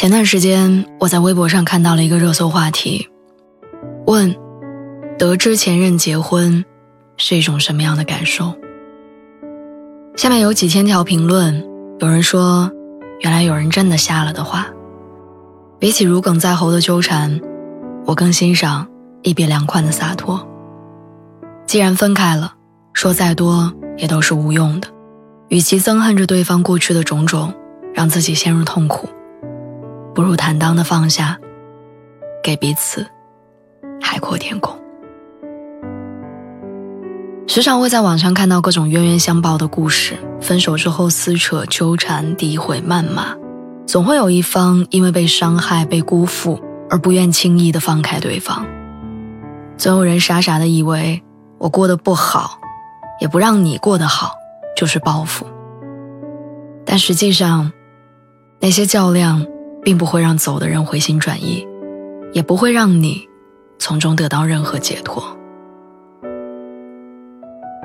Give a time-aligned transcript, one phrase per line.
[0.00, 3.10] 前段时间，我在微博上看到了一个热搜话题，
[4.06, 4.34] 问：
[5.18, 6.64] 得知前任结婚
[7.18, 8.54] 是一种什么样的感受？
[10.16, 11.62] 下面有几千条评论，
[11.98, 12.72] 有人说，
[13.20, 14.68] 原来有人真的瞎了的话。
[15.78, 17.38] 比起如鲠在喉的纠缠，
[18.06, 18.88] 我更欣赏
[19.20, 20.48] 一别两宽的洒脱。
[21.66, 22.54] 既然分开了，
[22.94, 24.88] 说再多也都是无用的，
[25.48, 27.52] 与其憎恨着对方过去的种种，
[27.92, 29.06] 让自己陷入痛苦。
[30.20, 31.38] 不如坦荡的放下，
[32.44, 33.06] 给彼此
[34.02, 34.78] 海阔天空。
[37.46, 43.34] 时常会在网上看到各种冤冤相报的故事，分手之后撕扯、纠缠、诋毁、谩骂，
[43.86, 46.60] 总会有一方因为被伤害、被辜负
[46.90, 48.66] 而不愿轻易的放开对方。
[49.78, 51.22] 总有人傻傻的以为
[51.56, 52.58] 我过得不好，
[53.22, 54.34] 也不让你过得好，
[54.76, 55.46] 就是报复。
[56.84, 57.72] 但实际上，
[58.60, 59.46] 那些较量。
[59.82, 61.66] 并不会让走的人回心转意，
[62.32, 63.28] 也不会让你
[63.78, 65.22] 从中得到任何解脱。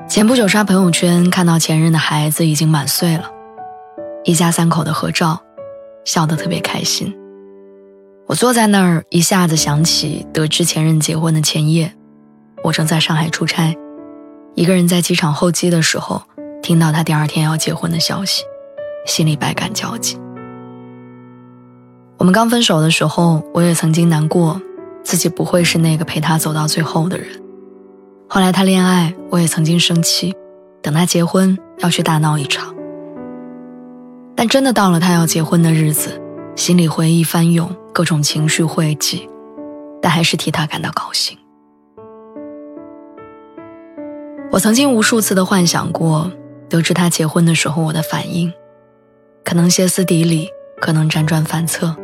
[0.08, 3.30] 前不久刷朋友圈，看到前任的孩子已经满岁了，
[4.24, 5.42] 一家三口的合照，
[6.04, 7.16] 笑得特别开心。
[8.28, 11.92] 我坐在那儿，一下子想起得知前任结婚的前夜，
[12.64, 13.76] 我正在上海出差，
[14.54, 16.22] 一个人在机场候机的时候，
[16.62, 18.44] 听到他第二天要结婚的消息，
[19.06, 20.18] 心里百感交集。
[22.18, 24.60] 我们刚分手的时候，我也曾经难过，
[25.04, 27.28] 自己不会是那个陪他走到最后的人。
[28.28, 30.34] 后来他恋爱，我也曾经生气，
[30.82, 32.74] 等他结婚要去大闹一场。
[34.36, 36.20] 但真的到了他要结婚的日子，
[36.56, 39.30] 心里回忆翻涌，各种情绪汇集，
[40.02, 41.38] 但还是替他感到高兴。
[44.52, 46.32] 我曾经无数次的幻想过，
[46.70, 48.52] 得知他结婚的时候我的反应，
[49.44, 51.96] 可能歇斯底里，可能辗转反侧。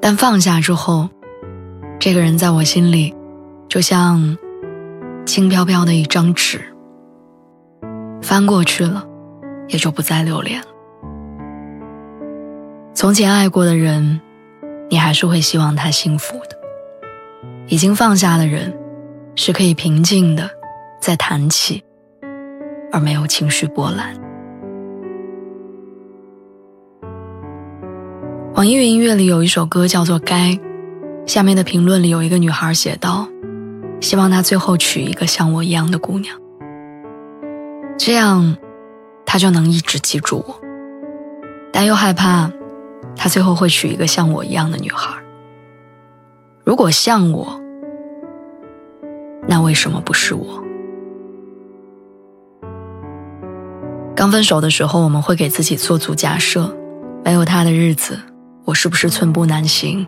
[0.00, 1.08] 但放下之后，
[1.98, 3.14] 这个人在我心里，
[3.68, 4.38] 就像
[5.26, 6.60] 轻飘飘的一张纸，
[8.22, 9.06] 翻过去了，
[9.68, 10.62] 也就不再留恋。
[12.94, 14.20] 从前爱过的人，
[14.88, 16.58] 你还是会希望他幸福的。
[17.68, 18.76] 已经放下的人，
[19.36, 20.50] 是可以平静的
[21.00, 21.84] 再谈起，
[22.90, 24.29] 而没有情绪波澜。
[28.60, 30.50] 网易云音乐里有一首歌叫做《该》，
[31.24, 33.26] 下面的评论里有一个女孩写道
[34.02, 36.36] ：“希望他最后娶一个像我一样的姑娘，
[37.96, 38.58] 这样
[39.24, 40.60] 他就能一直记住我。
[41.72, 42.52] 但又害怕
[43.16, 45.16] 他最后会娶一个像我一样的女孩。
[46.62, 47.58] 如果像我，
[49.48, 50.62] 那为什么不是我？
[54.14, 56.76] 刚分手的时候，我们会给自己做足假设，
[57.24, 58.20] 没有他的日子。”
[58.64, 60.06] 我是不是寸步难行？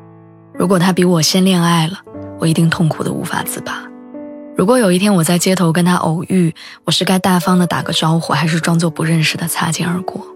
[0.55, 1.95] 如果他比我先恋爱了，
[2.39, 3.83] 我一定痛苦的无法自拔。
[4.55, 6.55] 如果有一天我在街头跟他偶遇，
[6.85, 10.27] 我是该大方的打个招呼，还是装作不认识的擦肩而过？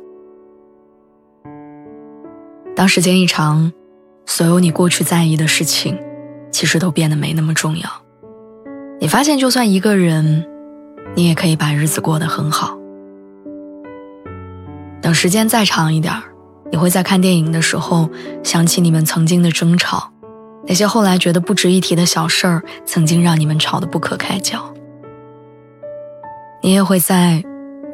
[2.75, 3.73] 当时间一长，
[4.25, 5.99] 所有你过去在意的事情，
[6.51, 7.89] 其实都变得没那么重要。
[8.99, 10.47] 你发现，就算一个人，
[11.15, 12.77] 你也可以把日子过得很好。
[15.03, 16.23] 等时间再长一点儿。
[16.77, 18.07] 你会在看电影的时候
[18.45, 20.13] 想起你们曾经的争吵，
[20.69, 24.63] 那些后来觉得不值一提的小事儿，曾经让你们吵得不可开交。
[26.63, 27.43] 你也会在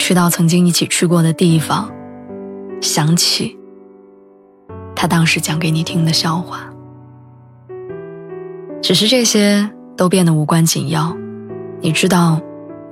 [0.01, 1.93] 去到曾经一起去过的地方，
[2.81, 3.57] 想起
[4.97, 6.69] 他当时讲给你听的笑话。
[8.83, 11.17] 只是这些都变得无关紧要。
[11.81, 12.41] 你知道，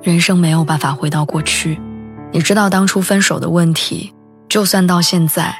[0.04, 1.80] 人生没有办法回到过去。
[2.30, 4.14] 你知道当初分手的问题，
[4.48, 5.52] 就算到现在。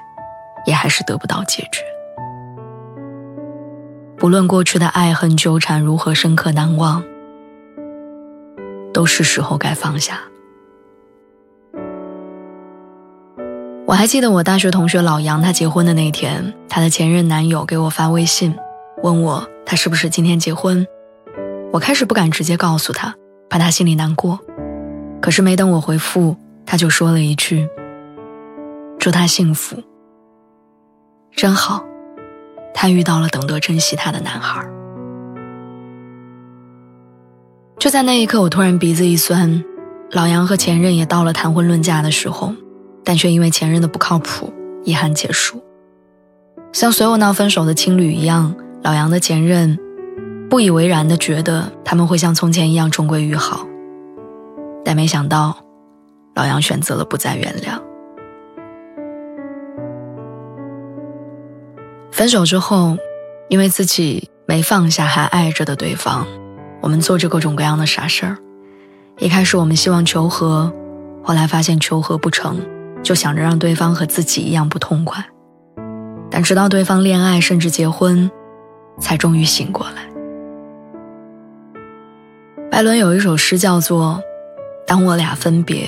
[0.71, 1.83] 也还是得不到解决。
[4.17, 7.03] 不论过去的爱恨纠缠如何深刻难忘，
[8.95, 10.21] 都是时候该放下。
[13.85, 18.55] 我还记得我大学同学老杨，他结婚的那天，他的前任男友给我发微信，
[19.03, 20.87] 问我他是不是今天结婚。
[21.73, 23.13] 我开始不敢直接告诉他，
[23.49, 24.39] 怕他心里难过。
[25.21, 27.69] 可是没等我回复，他就说了一句
[29.01, 29.83] ：“祝他幸福。”
[31.32, 31.85] 真好，
[32.75, 34.62] 他遇到了懂得珍惜他的男孩。
[37.79, 39.65] 就在那一刻，我突然鼻子一酸。
[40.12, 42.53] 老杨和前任也到了谈婚论嫁的时候，
[43.05, 44.53] 但却因为前任的不靠谱，
[44.85, 45.62] 遗憾结束。
[46.73, 49.79] 像所有闹分手的情侣一样，老杨的前任
[50.50, 53.67] 不以为然的觉得他们会像从前一样重归于好，
[54.85, 55.56] 但没想到，
[56.35, 57.81] 老杨选择了不再原谅。
[62.21, 62.99] 分手之后，
[63.49, 66.27] 因为自己没放下还爱着的对方，
[66.83, 68.37] 我们做着各种各样的傻事儿。
[69.17, 70.71] 一开始我们希望求和，
[71.25, 72.61] 后来发现求和不成，
[73.03, 75.25] 就想着让对方和自己一样不痛快。
[76.31, 78.31] 但直到对方恋爱甚至结婚，
[78.99, 80.03] 才终于醒过来。
[82.71, 84.23] 白伦有一首诗叫做
[84.87, 85.87] 《当我俩分别》，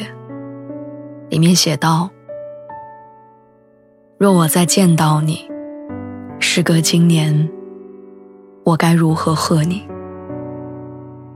[1.29, 2.09] 里面写道
[4.17, 5.47] ：“若我再见到你。”
[6.43, 7.49] 时隔今年，
[8.65, 9.87] 我该如何贺你？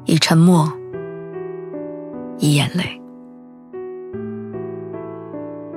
[0.04, 0.70] 以沉默，
[2.38, 3.00] 以眼泪。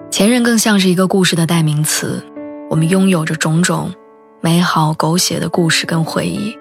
[0.10, 2.22] 前任更像是一个故事的代名词，
[2.72, 3.94] 我们拥有着种种
[4.42, 6.58] 美好狗血的故事跟回忆。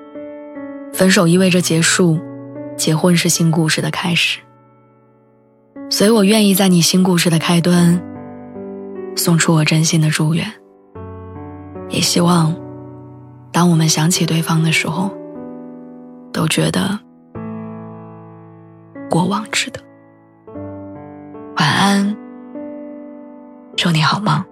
[0.93, 2.21] 分手意味着结束，
[2.76, 4.41] 结婚是新故事的开始。
[5.88, 8.00] 所以我愿意在你新故事的开端，
[9.17, 10.47] 送出我真心的祝愿。
[11.88, 12.55] 也希望，
[13.50, 15.11] 当我们想起对方的时候，
[16.32, 16.99] 都觉得
[19.08, 19.81] 过往值得。
[21.56, 22.17] 晚安，
[23.76, 24.44] 祝你好梦。